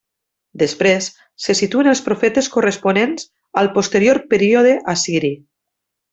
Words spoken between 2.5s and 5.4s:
corresponents al posterior període assiri: